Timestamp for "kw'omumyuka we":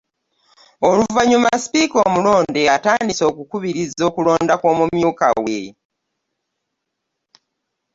4.61-5.57